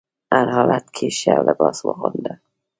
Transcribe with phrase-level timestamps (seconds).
[0.33, 2.33] هر حالت کې ښه لباس واغونده.